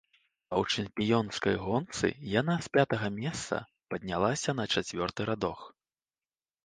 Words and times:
А 0.51 0.59
ў 0.61 0.75
чэмпіёнскай 0.75 1.55
гонцы 1.65 2.11
яна 2.39 2.55
з 2.67 2.71
пятага 2.77 3.07
месца 3.21 3.61
паднялася 3.95 4.59
на 4.61 4.65
чацвёрты 4.73 5.21
радок. 5.33 5.59